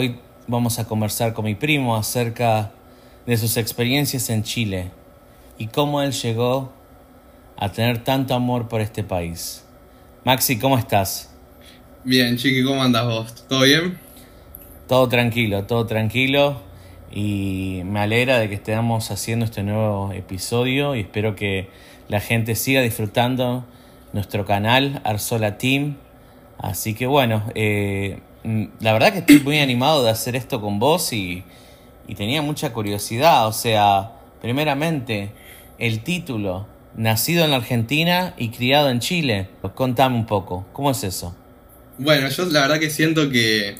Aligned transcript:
hoy 0.00 0.16
vamos 0.46 0.78
a 0.78 0.86
conversar 0.86 1.34
con 1.34 1.44
mi 1.44 1.54
primo 1.54 1.94
acerca 1.94 2.72
de 3.26 3.36
sus 3.36 3.58
experiencias 3.58 4.30
en 4.30 4.44
Chile 4.44 4.90
y 5.58 5.66
cómo 5.66 6.00
él 6.00 6.12
llegó 6.12 6.72
a 7.58 7.70
tener 7.70 8.02
tanto 8.02 8.32
amor 8.32 8.66
por 8.66 8.80
este 8.80 9.04
país. 9.04 9.62
Maxi, 10.24 10.58
¿cómo 10.58 10.78
estás? 10.78 11.34
Bien, 12.02 12.38
Chiqui, 12.38 12.64
¿cómo 12.64 12.82
andas 12.82 13.04
vos? 13.04 13.46
¿Todo 13.46 13.64
bien? 13.64 13.98
Todo 14.88 15.06
tranquilo, 15.06 15.64
todo 15.64 15.84
tranquilo 15.84 16.62
y 17.12 17.82
me 17.84 18.00
alegra 18.00 18.38
de 18.38 18.48
que 18.48 18.54
estemos 18.54 19.10
haciendo 19.10 19.44
este 19.44 19.62
nuevo 19.62 20.14
episodio 20.14 20.94
y 20.94 21.00
espero 21.00 21.36
que 21.36 21.68
la 22.08 22.20
gente 22.20 22.54
siga 22.54 22.80
disfrutando 22.80 23.66
nuestro 24.14 24.46
canal 24.46 25.02
Arzola 25.04 25.58
Team. 25.58 25.98
Así 26.56 26.94
que 26.94 27.06
bueno, 27.06 27.42
eh, 27.54 28.20
la 28.44 28.92
verdad 28.92 29.12
que 29.12 29.20
estoy 29.20 29.40
muy 29.40 29.58
animado 29.58 30.04
de 30.04 30.10
hacer 30.10 30.36
esto 30.36 30.60
con 30.60 30.78
vos 30.78 31.12
y, 31.12 31.44
y 32.06 32.14
tenía 32.14 32.42
mucha 32.42 32.72
curiosidad. 32.72 33.46
O 33.46 33.52
sea, 33.52 34.12
primeramente, 34.40 35.30
el 35.78 36.02
título, 36.02 36.66
nacido 36.96 37.44
en 37.44 37.50
la 37.50 37.56
Argentina 37.56 38.34
y 38.36 38.50
criado 38.50 38.90
en 38.90 39.00
Chile. 39.00 39.48
Contame 39.74 40.16
un 40.16 40.26
poco, 40.26 40.66
¿cómo 40.72 40.90
es 40.90 41.02
eso? 41.04 41.36
Bueno, 41.98 42.28
yo 42.28 42.46
la 42.46 42.62
verdad 42.62 42.80
que 42.80 42.90
siento 42.90 43.30
que 43.30 43.76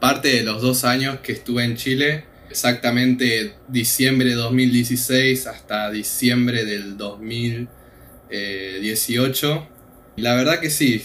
parte 0.00 0.28
de 0.28 0.42
los 0.42 0.62
dos 0.62 0.84
años 0.84 1.18
que 1.20 1.32
estuve 1.32 1.64
en 1.64 1.76
Chile, 1.76 2.24
exactamente 2.50 3.54
diciembre 3.68 4.30
de 4.30 4.36
2016 4.36 5.46
hasta 5.46 5.90
diciembre 5.90 6.64
del 6.64 6.96
2018, 6.96 9.68
la 10.16 10.34
verdad 10.34 10.60
que 10.60 10.70
sí, 10.70 11.04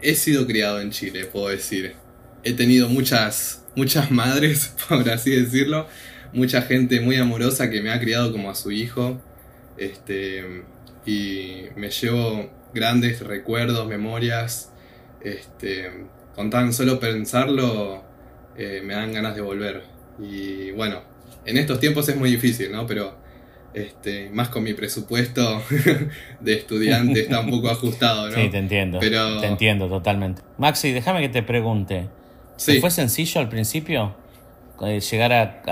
he 0.00 0.14
sido 0.14 0.46
criado 0.46 0.80
en 0.80 0.90
Chile, 0.90 1.24
puedo 1.26 1.48
decir. 1.48 1.96
He 2.44 2.52
tenido 2.52 2.88
muchas, 2.88 3.64
muchas 3.76 4.10
madres, 4.10 4.74
por 4.88 5.08
así 5.10 5.30
decirlo, 5.30 5.86
mucha 6.32 6.62
gente 6.62 7.00
muy 7.00 7.16
amorosa 7.16 7.70
que 7.70 7.80
me 7.80 7.90
ha 7.90 8.00
criado 8.00 8.32
como 8.32 8.50
a 8.50 8.54
su 8.54 8.70
hijo. 8.70 9.20
Este, 9.76 10.64
y 11.06 11.64
me 11.76 11.90
llevo 11.90 12.50
grandes 12.74 13.20
recuerdos, 13.20 13.86
memorias. 13.86 14.72
Este, 15.20 15.90
con 16.34 16.50
tan 16.50 16.72
solo 16.72 16.98
pensarlo, 16.98 18.02
eh, 18.56 18.82
me 18.84 18.94
dan 18.94 19.12
ganas 19.12 19.34
de 19.34 19.40
volver. 19.40 19.82
Y 20.18 20.70
bueno, 20.72 21.02
en 21.44 21.58
estos 21.58 21.80
tiempos 21.80 22.08
es 22.08 22.16
muy 22.16 22.30
difícil, 22.30 22.72
¿no? 22.72 22.86
Pero 22.86 23.16
este, 23.74 24.30
más 24.30 24.48
con 24.48 24.62
mi 24.62 24.74
presupuesto 24.74 25.62
de 26.40 26.52
estudiante 26.52 27.20
está 27.20 27.40
un 27.40 27.50
poco 27.50 27.70
ajustado, 27.70 28.28
¿no? 28.28 28.34
Sí, 28.34 28.48
te 28.50 28.58
entiendo. 28.58 28.98
Pero... 29.00 29.40
Te 29.40 29.46
entiendo 29.46 29.88
totalmente. 29.88 30.42
Maxi, 30.58 30.92
déjame 30.92 31.20
que 31.20 31.28
te 31.28 31.42
pregunte. 31.42 32.08
¿Fue 32.58 32.90
sencillo 32.90 33.40
al 33.40 33.48
principio 33.48 34.14
eh, 34.80 35.00
llegar 35.00 35.32
a, 35.32 35.62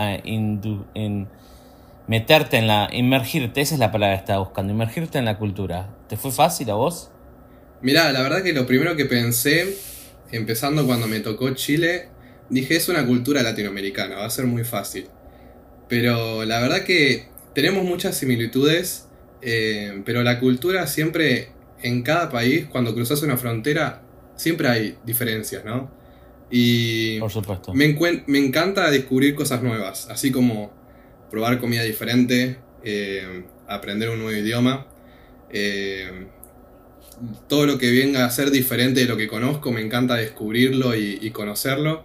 meterte 2.07 2.59
en 2.59 2.67
la... 2.67 2.89
Inmergirte, 2.93 3.61
esa 3.61 3.75
es 3.75 3.81
la 3.81 3.93
palabra 3.93 4.17
que 4.17 4.21
estaba 4.21 4.39
buscando, 4.41 4.73
inmergirte 4.73 5.19
en 5.19 5.25
la 5.25 5.39
cultura. 5.39 5.91
¿Te 6.09 6.17
fue 6.17 6.31
fácil 6.31 6.71
a 6.71 6.75
vos? 6.75 7.11
Mirá, 7.83 8.13
la 8.13 8.23
verdad 8.23 8.43
que 8.43 8.53
lo 8.53 8.67
primero 8.67 8.97
que 8.97 9.07
pensé, 9.07 9.77
empezando 10.33 10.87
cuando 10.87 11.07
me 11.07 11.21
tocó 11.21 11.51
Chile, 11.55 12.09
dije 12.51 12.77
es 12.77 12.89
una 12.89 13.07
cultura 13.07 13.43
latinoamericana, 13.43 14.17
va 14.17 14.27
a 14.27 14.31
ser 14.31 14.47
muy 14.47 14.65
fácil. 14.65 15.07
Pero 15.89 16.45
la 16.45 16.61
verdad 16.61 16.85
que 16.85 17.29
tenemos 17.55 17.85
muchas 17.85 18.17
similitudes, 18.17 19.09
eh, 19.43 20.03
pero 20.05 20.23
la 20.23 20.39
cultura 20.39 20.87
siempre, 20.87 21.51
en 21.83 22.03
cada 22.03 22.31
país, 22.31 22.67
cuando 22.67 22.95
cruzas 22.95 23.23
una 23.23 23.37
frontera, 23.37 24.03
siempre 24.37 24.69
hay 24.69 24.99
diferencias, 25.05 25.65
¿no? 25.65 25.91
Y 26.51 27.21
Por 27.21 27.31
supuesto. 27.31 27.73
Me, 27.75 27.97
me 28.27 28.39
encanta 28.39 28.91
descubrir 28.91 29.35
cosas 29.35 29.63
nuevas, 29.63 30.09
así 30.11 30.33
como 30.33 30.73
probar 31.31 31.61
comida 31.61 31.83
diferente, 31.85 32.59
eh, 32.83 33.45
aprender 33.69 34.11
un 34.11 34.19
nuevo 34.19 34.37
idioma. 34.37 34.87
Eh, 35.51 36.27
todo 37.49 37.67
lo 37.67 37.79
que 37.79 37.91
venga 37.91 38.25
a 38.25 38.31
ser 38.31 38.51
diferente 38.51 39.01
de 39.01 39.07
lo 39.07 39.17
que 39.17 39.29
conozco, 39.29 39.73
me 39.73 39.81
encanta 39.81 40.17
descubrirlo 40.17 40.97
y, 40.97 41.31
conocerlo. 41.31 42.05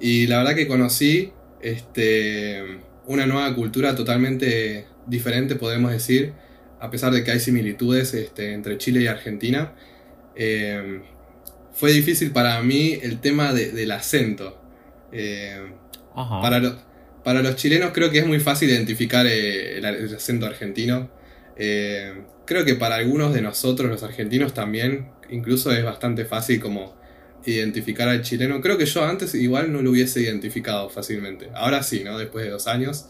Y 0.00 0.26
la 0.26 0.38
verdad 0.38 0.54
que 0.54 0.66
conocí 0.66 1.32
este, 1.60 2.80
una 3.06 3.26
nueva 3.26 3.54
cultura 3.54 3.94
totalmente 3.94 4.86
diferente, 5.06 5.54
podemos 5.54 5.92
decir, 5.92 6.32
a 6.80 6.90
pesar 6.90 7.12
de 7.12 7.24
que 7.24 7.30
hay 7.30 7.40
similitudes 7.40 8.14
este, 8.14 8.52
entre 8.52 8.78
Chile 8.78 9.02
y 9.02 9.06
Argentina. 9.06 9.74
Eh, 10.34 11.02
fue 11.72 11.92
difícil 11.92 12.32
para 12.32 12.60
mí 12.62 12.98
el 13.02 13.20
tema 13.20 13.52
del 13.52 13.90
acento. 13.92 14.60
Eh, 15.12 15.70
para, 16.14 16.76
para, 17.22 17.42
los 17.42 17.56
chilenos 17.56 17.92
creo 17.94 18.10
que 18.10 18.18
es 18.18 18.26
muy 18.26 18.40
fácil 18.40 18.68
identificar 18.68 19.26
eh, 19.26 19.78
el, 19.78 20.14
acento 20.14 20.46
argentino. 20.46 21.08
Eh, 21.56 22.14
creo 22.44 22.64
que 22.64 22.74
para 22.74 22.96
algunos 22.96 23.32
de 23.32 23.42
nosotros, 23.42 23.88
los 23.88 24.02
argentinos, 24.02 24.54
también, 24.54 25.10
incluso 25.30 25.70
es 25.70 25.84
bastante 25.84 26.24
fácil 26.24 26.60
como 26.60 26.96
identificar 27.44 28.08
al 28.08 28.22
chileno. 28.22 28.60
Creo 28.60 28.76
que 28.76 28.86
yo 28.86 29.04
antes 29.04 29.34
igual 29.34 29.72
no 29.72 29.80
lo 29.80 29.90
hubiese 29.90 30.20
identificado 30.20 30.90
fácilmente. 30.90 31.48
Ahora 31.54 31.84
sí, 31.84 32.02
¿no? 32.04 32.18
Después 32.18 32.44
de 32.44 32.50
dos 32.50 32.66
años. 32.66 33.06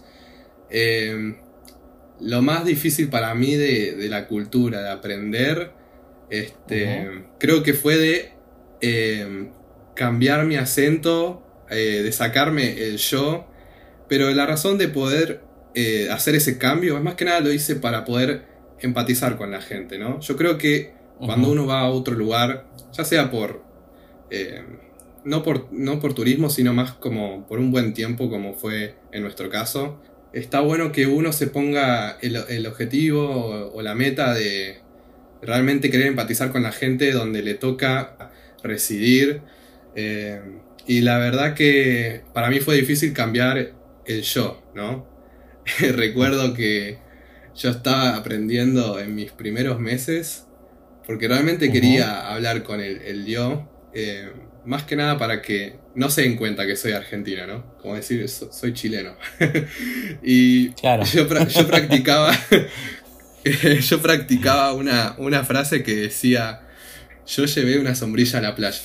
lo 2.20 2.42
más 2.42 2.66
difícil 2.66 3.08
para 3.08 3.34
mí 3.34 3.54
de, 3.54 4.08
la 4.10 4.26
cultura, 4.26 4.82
de 4.82 4.90
aprender, 4.90 5.72
este, 6.28 7.25
creo 7.38 7.62
que 7.62 7.72
fue 7.72 7.96
de 7.96 8.38
Em, 8.81 9.50
cambiar 9.94 10.47
mi 10.47 10.56
acento, 10.56 11.43
eh, 11.71 12.03
de 12.05 12.12
sacarme 12.12 12.84
el 12.84 12.99
yo, 12.99 13.47
pero 14.09 14.31
la 14.31 14.47
razón 14.47 14.78
de 14.78 14.87
poder 14.87 15.43
eh, 15.75 16.09
hacer 16.12 16.37
ese 16.37 16.56
cambio 16.56 16.97
es 16.97 17.03
más 17.03 17.15
que 17.15 17.25
nada 17.25 17.41
lo 17.41 17.53
hice 17.53 17.75
para 17.75 18.05
poder 18.05 18.44
empatizar 18.81 19.37
con 19.37 19.50
la 19.50 19.61
gente, 19.61 19.99
¿no? 19.99 20.21
Yo 20.21 20.37
creo 20.37 20.56
que 20.56 20.93
cuando 21.19 21.50
uno 21.50 21.67
va 21.67 21.81
a 21.81 21.91
otro 21.91 22.15
lugar, 22.15 22.69
ya 22.93 23.05
sea 23.05 23.31
por, 23.33 23.65
em, 24.31 24.78
no 25.25 25.43
por, 25.43 25.72
no 25.72 25.99
por 25.99 26.15
turismo, 26.15 26.49
sino 26.49 26.72
más 26.72 26.93
como 26.93 27.47
por 27.49 27.59
un 27.59 27.72
buen 27.72 27.93
tiempo, 27.93 28.31
como 28.31 28.55
fue 28.55 28.94
en 29.11 29.22
nuestro 29.22 29.50
caso, 29.50 30.00
está 30.33 30.61
bueno 30.61 30.93
que 30.93 31.09
uno 31.09 31.33
se 31.33 31.49
ponga 31.49 32.19
el, 32.21 32.67
objetivo 32.67 33.72
o 33.75 33.83
la 33.83 33.97
meta 33.97 34.33
de 34.33 34.78
realmente 35.43 35.91
querer 35.91 36.06
empatizar 36.06 36.53
con 36.53 36.62
la 36.62 36.72
gente 36.72 37.11
donde 37.12 37.43
le 37.43 37.55
toca 37.55 38.31
residir. 38.62 39.42
Eh, 39.94 40.41
y 40.86 41.02
la 41.02 41.19
verdad 41.19 41.54
que 41.54 42.22
para 42.32 42.48
mí 42.48 42.60
fue 42.60 42.76
difícil 42.76 43.12
cambiar 43.12 43.74
el 44.06 44.22
yo, 44.22 44.62
¿no? 44.74 45.06
Recuerdo 45.80 46.54
que 46.54 46.98
yo 47.54 47.70
estaba 47.70 48.16
aprendiendo 48.16 48.98
en 48.98 49.14
mis 49.14 49.32
primeros 49.32 49.80
meses, 49.80 50.46
porque 51.06 51.28
realmente 51.28 51.70
quería 51.72 52.32
hablar 52.32 52.62
con 52.62 52.80
el, 52.80 53.26
yo, 53.26 53.69
eh, 53.92 54.30
más 54.64 54.84
que 54.84 54.96
nada 54.96 55.19
para 55.19 55.42
que 55.42 55.76
no 55.94 56.10
se 56.10 56.22
den 56.22 56.36
cuenta 56.36 56.66
que 56.66 56.76
soy 56.76 56.92
argentino, 56.92 57.46
¿no? 57.46 57.76
Como 57.78 57.94
decir, 57.94 58.28
soy 58.28 58.72
chileno. 58.72 59.16
y 60.22 60.69
yo, 60.75 61.04
yo, 61.04 61.28
practicaba, 61.69 62.32
yo 63.80 64.00
practicaba 64.00 64.72
una, 64.75 65.16
una 65.19 65.44
frase 65.44 65.82
que 65.82 65.96
decía, 65.96 66.68
yo 67.28 67.44
llevé 67.44 67.78
una 67.78 67.94
sombrilla 67.94 68.39
a 68.39 68.43
la 68.43 68.55
playa. 68.55 68.81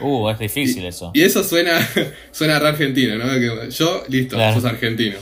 Uh, 0.00 0.28
es 0.30 0.38
difícil 0.38 0.84
eso. 0.84 1.10
Y 1.14 1.22
eso 1.22 1.42
suena, 1.42 1.76
suena 2.30 2.58
re 2.58 2.68
argentino, 2.68 3.16
¿no? 3.16 3.68
Yo, 3.68 4.04
listo, 4.08 4.36
sos 4.54 4.64
argentino. 4.64 5.16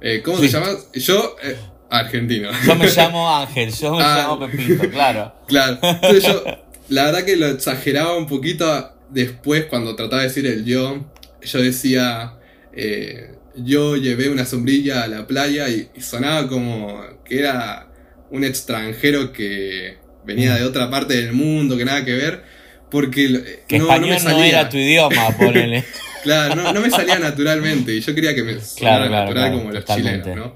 Eh, 0.00 0.20
¿Cómo 0.24 0.38
te 0.38 0.48
llamas? 0.48 0.88
Yo, 0.94 1.36
eh, 1.42 1.56
argentino. 1.88 2.50
Yo 2.66 2.74
me 2.74 2.86
llamo 2.96 3.36
Ángel, 3.36 3.72
yo 3.72 3.94
me 3.94 4.02
ah. 4.02 4.16
llamo 4.18 4.46
Pepito, 4.46 4.90
claro. 4.90 5.32
Claro. 5.46 5.78
Entonces 5.82 6.24
yo, 6.24 6.44
la 6.88 7.04
verdad 7.04 7.24
que 7.24 7.36
lo 7.36 7.46
exageraba 7.46 8.16
un 8.16 8.26
poquito 8.26 8.92
después 9.10 9.66
cuando 9.66 9.94
trataba 9.94 10.22
de 10.22 10.28
decir 10.28 10.46
el 10.46 10.64
yo. 10.64 11.08
Yo 11.42 11.60
decía, 11.60 12.34
eh, 12.72 13.36
yo 13.56 13.96
llevé 13.96 14.28
una 14.28 14.46
sombrilla 14.46 15.02
a 15.02 15.08
la 15.08 15.26
playa 15.26 15.68
y 15.68 15.88
sonaba 16.00 16.48
como 16.48 17.00
que 17.24 17.38
era 17.38 17.88
un 18.30 18.44
extranjero 18.44 19.32
que 19.32 20.01
venía 20.24 20.54
de 20.54 20.64
otra 20.64 20.90
parte 20.90 21.14
del 21.14 21.32
mundo, 21.32 21.76
que 21.76 21.84
nada 21.84 22.04
que 22.04 22.12
ver, 22.12 22.42
porque 22.90 23.62
que 23.66 23.78
no, 23.78 23.84
español 23.84 24.18
no, 24.24 24.38
me 24.38 24.48
era 24.48 24.68
tu 24.68 24.76
idioma, 24.76 25.30
ponele. 25.38 25.84
claro, 26.22 26.72
no, 26.72 26.80
me 26.80 26.90
salía 26.90 27.18
naturalmente 27.18 27.94
y 27.94 28.00
yo 28.00 28.14
quería 28.14 28.34
que 28.34 28.42
me 28.42 28.60
saliera 28.60 29.08
natural 29.08 29.52
como 29.52 29.72
los 29.72 29.84
chilenos, 29.84 30.36
¿no? 30.36 30.54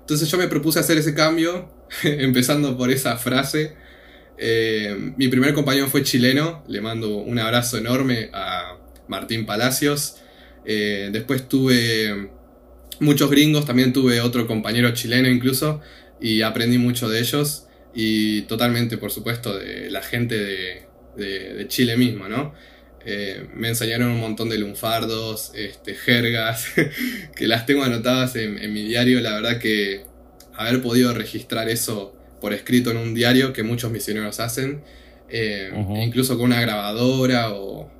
Entonces 0.00 0.30
yo 0.30 0.38
me 0.38 0.48
propuse 0.48 0.80
hacer 0.80 0.98
ese 0.98 1.14
cambio, 1.14 1.70
empezando 2.02 2.76
por 2.76 2.90
esa 2.90 3.16
frase. 3.16 3.74
Eh, 4.38 5.12
mi 5.16 5.28
primer 5.28 5.52
compañero 5.52 5.88
fue 5.88 6.02
chileno, 6.02 6.64
le 6.68 6.80
mando 6.80 7.16
un 7.16 7.38
abrazo 7.38 7.76
enorme 7.76 8.30
a 8.32 8.76
Martín 9.06 9.46
Palacios. 9.46 10.16
Eh, 10.64 11.10
después 11.12 11.48
tuve 11.48 12.30
muchos 13.00 13.30
gringos, 13.30 13.66
también 13.66 13.92
tuve 13.92 14.20
otro 14.20 14.46
compañero 14.46 14.92
chileno 14.92 15.28
incluso, 15.28 15.80
y 16.20 16.42
aprendí 16.42 16.78
mucho 16.78 17.08
de 17.08 17.20
ellos 17.20 17.67
y 18.00 18.42
totalmente, 18.42 18.96
por 18.96 19.10
supuesto, 19.10 19.58
de 19.58 19.90
la 19.90 20.02
gente 20.02 20.86
de, 21.16 21.66
Chile 21.66 21.96
mismo, 21.96 22.28
¿no? 22.28 22.54
Eh, 23.04 23.48
me 23.56 23.70
enseñaron 23.70 24.12
un 24.12 24.20
montón 24.20 24.48
de 24.48 24.56
lunfardos, 24.56 25.50
este, 25.56 25.96
jergas, 25.96 26.66
que 27.34 27.48
las 27.48 27.66
tengo 27.66 27.82
anotadas 27.82 28.36
en, 28.36 28.72
mi 28.72 28.84
diario. 28.84 29.20
La 29.20 29.34
verdad 29.34 29.58
que 29.58 30.04
haber 30.54 30.80
podido 30.80 31.12
registrar 31.12 31.68
eso 31.68 32.14
por 32.40 32.52
escrito 32.52 32.92
en 32.92 32.98
un 32.98 33.14
diario 33.14 33.52
que 33.52 33.64
muchos 33.64 33.90
misioneros 33.90 34.38
hacen, 34.38 34.84
eh, 35.28 35.72
incluso 36.00 36.36
con 36.36 36.46
una 36.46 36.60
grabadora 36.60 37.52
o 37.52 37.90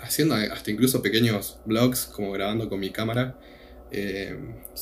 haciendo 0.00 0.34
hasta 0.34 0.72
incluso 0.72 1.02
pequeños 1.02 1.58
blogs, 1.66 2.06
como 2.06 2.32
grabando 2.32 2.68
con 2.68 2.80
mi 2.80 2.90
cámara, 2.90 3.38
eh, 3.92 4.36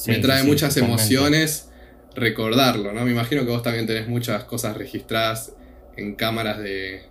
me 0.07 0.19
trae 0.21 0.43
muchas 0.43 0.75
emociones 0.79 1.69
recordarlo, 2.15 2.93
¿no? 2.93 3.05
Me 3.05 3.11
imagino 3.11 3.45
que 3.45 3.51
vos 3.51 3.63
también 3.63 3.87
tenés 3.87 4.09
muchas 4.09 4.45
cosas 4.45 4.77
registradas 4.77 5.53
en 5.97 6.15
cámaras 6.15 6.59
de 6.59 7.03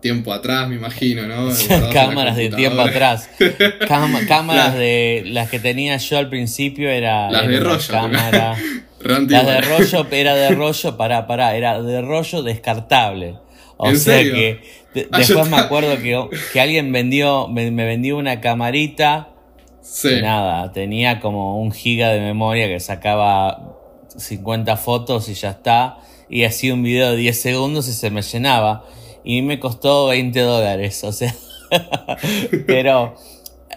tiempo 0.00 0.32
atrás, 0.32 0.68
me 0.68 0.76
imagino, 0.76 1.26
¿no? 1.26 1.50
cámaras 1.92 2.36
de 2.36 2.48
tiempo 2.48 2.80
atrás. 2.80 3.30
cámaras 4.28 4.74
de 4.74 5.22
las 5.26 5.50
que 5.50 5.58
tenía 5.58 5.96
yo 5.98 6.18
al 6.18 6.28
principio 6.28 6.90
era 6.90 7.30
las 7.30 7.46
de 7.46 7.60
rollo. 7.60 7.88
Cámara, 7.88 8.56
las 9.00 9.46
de 9.46 9.60
rollo 9.60 10.06
era 10.10 10.34
de 10.34 10.50
rollo, 10.50 10.96
pará, 10.96 11.26
pará, 11.26 11.54
era 11.56 11.82
de 11.82 12.00
rollo 12.00 12.42
descartable. 12.42 13.36
O 13.76 13.94
sea 13.94 14.22
que 14.22 14.60
ah, 15.10 15.18
después 15.18 15.48
me 15.48 15.56
acuerdo 15.56 15.96
que, 15.96 16.28
que 16.52 16.60
alguien 16.60 16.92
vendió, 16.92 17.48
me, 17.48 17.70
vendió 17.70 18.18
una 18.18 18.40
camarita. 18.40 19.28
Sí. 19.82 20.20
nada, 20.20 20.70
tenía 20.72 21.20
como 21.20 21.60
un 21.60 21.72
giga 21.72 22.10
de 22.10 22.20
memoria 22.20 22.68
que 22.68 22.78
sacaba 22.78 23.69
50 24.16 24.76
fotos 24.76 25.28
y 25.28 25.34
ya 25.34 25.50
está. 25.50 25.98
Y 26.28 26.44
hacía 26.44 26.74
un 26.74 26.82
video 26.82 27.10
de 27.10 27.16
10 27.16 27.40
segundos 27.40 27.88
y 27.88 27.92
se 27.92 28.10
me 28.10 28.22
llenaba. 28.22 28.84
Y 29.24 29.42
me 29.42 29.58
costó 29.58 30.06
20 30.06 30.40
dólares, 30.40 31.02
o 31.04 31.12
sea. 31.12 31.34
Pero 32.66 33.14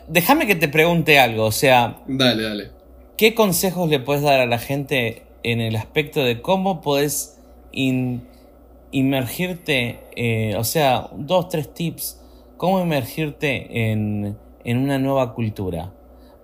déjame 0.08 0.48
que 0.48 0.56
te 0.56 0.68
pregunte 0.68 1.20
algo, 1.20 1.46
o 1.46 1.52
sea. 1.52 1.98
Dale, 2.08 2.44
dale. 2.44 2.72
¿Qué 3.18 3.34
consejos 3.36 3.90
le 3.90 4.00
puedes 4.00 4.24
dar 4.24 4.40
a 4.40 4.46
la 4.46 4.60
gente 4.60 5.24
en 5.44 5.62
el 5.62 5.76
aspecto 5.76 6.24
de 6.24 6.42
cómo 6.42 6.82
podés 6.82 7.40
inmergirte, 8.92 10.00
eh, 10.16 10.56
o 10.58 10.64
sea, 10.64 11.10
dos, 11.16 11.50
tres 11.50 11.74
tips, 11.74 12.22
cómo 12.58 12.82
inmergirte 12.82 13.92
en, 13.92 14.38
en 14.64 14.78
una 14.78 15.00
nueva 15.00 15.34
cultura? 15.34 15.92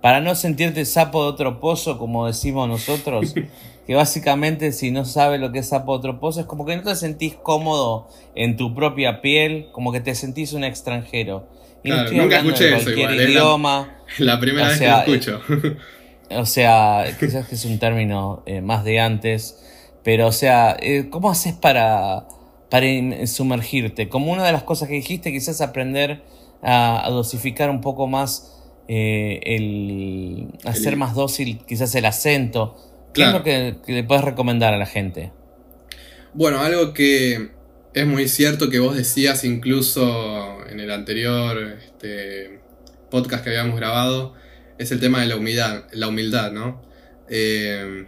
Para 0.00 0.20
no 0.20 0.34
sentirte 0.34 0.84
sapo 0.84 1.22
de 1.22 1.28
otro 1.28 1.60
pozo, 1.60 1.98
como 1.98 2.26
decimos 2.26 2.68
nosotros, 2.68 3.34
que 3.86 3.94
básicamente 3.94 4.72
si 4.72 4.90
no 4.90 5.04
sabes 5.04 5.40
lo 5.40 5.52
que 5.52 5.58
es 5.58 5.68
sapo 5.68 5.92
otro 5.92 6.20
pozo, 6.20 6.40
es 6.40 6.46
como 6.46 6.64
que 6.64 6.76
no 6.76 6.82
te 6.82 6.94
sentís 6.94 7.34
cómodo 7.34 8.08
en 8.34 8.56
tu 8.56 8.74
propia 8.74 9.20
piel, 9.20 9.68
como 9.72 9.92
que 9.92 10.00
te 10.00 10.14
sentís 10.14 10.52
un 10.52 10.64
extranjero. 10.64 11.48
Y 11.82 11.90
nunca 11.90 12.38
escuché 12.38 12.76
eso 12.76 12.90
igual, 12.90 13.20
idioma. 13.20 13.96
La, 14.18 14.38
primera 14.38 14.68
vez 14.68 14.78
que 14.78 14.86
lo 14.86 14.98
escucho. 14.98 15.40
o 16.30 16.46
sea, 16.46 17.04
quizás 17.18 17.46
que 17.46 17.54
es 17.54 17.64
un 17.64 17.78
término 17.78 18.42
eh, 18.46 18.60
más 18.60 18.84
de 18.84 19.00
antes, 19.00 19.58
pero 20.02 20.26
o 20.26 20.32
sea, 20.32 20.76
eh, 20.80 21.08
¿cómo 21.10 21.30
haces 21.30 21.54
para, 21.54 22.26
para 22.70 22.86
sumergirte? 23.26 24.08
Como 24.08 24.32
una 24.32 24.44
de 24.44 24.52
las 24.52 24.62
cosas 24.62 24.88
que 24.88 24.94
dijiste, 24.94 25.32
quizás 25.32 25.60
aprender 25.60 26.22
a, 26.62 27.08
dosificar 27.10 27.70
un 27.70 27.80
poco 27.80 28.06
más 28.06 28.59
eh, 28.88 29.40
el 29.44 30.48
hacer 30.64 30.96
más 30.96 31.14
dócil 31.14 31.60
quizás 31.66 31.94
el 31.94 32.06
acento, 32.06 32.76
¿Qué 33.12 33.22
es 33.22 33.32
lo 33.32 33.42
que, 33.42 33.76
le 33.86 34.04
puedes 34.04 34.24
recomendar 34.24 34.72
a 34.74 34.78
la 34.78 34.86
gente? 34.86 35.32
Bueno, 36.32 36.60
algo 36.60 36.92
que 36.92 37.50
es 37.92 38.06
muy 38.06 38.28
cierto 38.28 38.70
que 38.70 38.78
vos 38.78 38.96
decías 38.96 39.44
incluso 39.44 40.64
en 40.68 40.78
el 40.78 40.90
anterior 40.90 41.78
este, 41.84 42.60
podcast 43.10 43.42
que 43.42 43.50
habíamos 43.50 43.76
grabado, 43.76 44.34
es 44.78 44.92
el 44.92 45.00
tema 45.00 45.20
de 45.20 45.26
la 45.26 45.36
humildad, 45.36 45.84
la 45.92 46.08
humildad 46.08 46.52
¿no? 46.52 46.82
Eh, 47.28 48.06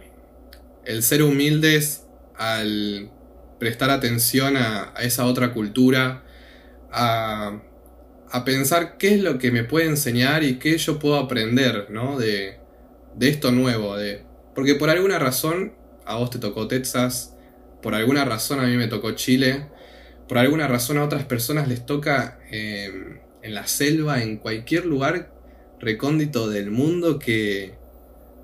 el 0.85 1.03
ser 1.03 1.23
humildes 1.23 2.05
al 2.37 3.09
prestar 3.59 3.89
atención 3.89 4.57
a, 4.57 4.93
esa 5.01 5.25
otra 5.25 5.53
cultura, 5.53 6.23
a, 6.91 7.61
a, 8.33 8.43
pensar 8.45 8.97
qué 8.97 9.15
es 9.15 9.21
lo 9.21 9.37
que 9.37 9.51
me 9.51 9.63
puede 9.63 9.87
enseñar 9.87 10.43
y 10.43 10.59
qué 10.59 10.77
yo 10.77 10.99
puedo 10.99 11.17
aprender 11.17 11.87
¿no? 11.89 12.17
de, 12.17 12.57
de 13.15 13.29
esto 13.29 13.51
nuevo, 13.51 13.95
de 13.95 14.23
porque 14.55 14.75
por 14.75 14.89
alguna 14.89 15.19
razón 15.19 15.73
a 16.05 16.15
vos 16.15 16.29
te 16.29 16.39
tocó 16.39 16.67
Texas, 16.67 17.35
por 17.81 17.95
alguna 17.95 18.25
razón 18.25 18.59
a 18.59 18.67
mí 18.67 18.75
me 18.77 18.87
tocó 18.87 19.11
Chile, 19.11 19.67
por 20.27 20.37
alguna 20.37 20.67
razón 20.67 20.97
a 20.97 21.03
otras 21.03 21.25
personas 21.25 21.67
les 21.67 21.85
toca 21.85 22.39
em, 22.49 23.19
en 23.41 23.53
la 23.53 23.67
selva, 23.67 24.23
en 24.23 24.37
cualquier 24.37 24.85
lugar 24.85 25.33
recóndito 25.79 26.49
del 26.49 26.71
mundo 26.71 27.19
que 27.19 27.75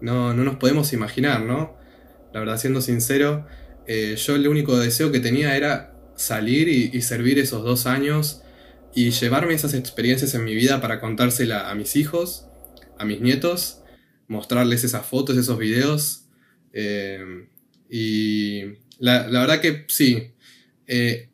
no, 0.01 0.33
nos 0.33 0.57
podemos 0.57 0.93
imaginar, 0.93 1.41
¿no? 1.41 1.77
La 2.33 2.41
verdad, 2.41 2.57
siendo 2.57 2.81
sincero, 2.81 3.47
eh, 3.87 4.15
yo 4.17 4.35
el 4.35 4.47
único 4.47 4.77
deseo 4.77 5.11
que 5.11 5.19
tenía 5.19 5.55
era 5.55 5.93
salir 6.15 6.67
y, 6.67 7.01
servir 7.01 7.39
esos 7.39 7.63
dos 7.63 7.85
años 7.85 8.43
y 8.93 9.11
llevarme 9.11 9.53
esas 9.53 9.73
experiencias 9.73 10.33
en 10.35 10.43
mi 10.43 10.55
vida 10.55 10.81
para 10.81 10.99
contársela 10.99 11.69
a 11.69 11.75
mis 11.75 11.95
hijos, 11.95 12.45
a 12.97 13.05
mis 13.05 13.21
nietos 13.21 13.79
mostrarles 14.29 14.85
esas 14.85 15.05
fotos, 15.05 15.37
esos 15.37 15.57
videos. 15.57 16.25
Eh, 16.71 17.47
y 17.89 18.61
la, 18.99 19.27
verdad 19.27 19.59
que 19.59 19.85
sí, 19.89 20.31
eh, 20.87 21.27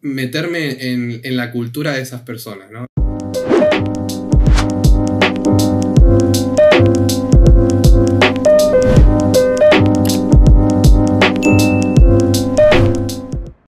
meterme 0.00 0.92
en, 0.92 1.20
en 1.24 1.36
la 1.36 1.50
cultura 1.50 1.94
de 1.94 2.02
esas 2.02 2.22
personas, 2.22 2.70
¿no? 2.70 2.86